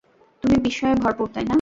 [0.43, 1.49] তুমি বিস্ময়ে ভরপুর, তাইনা?